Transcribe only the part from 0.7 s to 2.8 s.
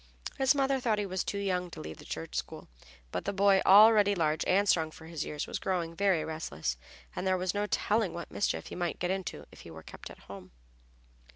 thought he was too young to leave the Church school,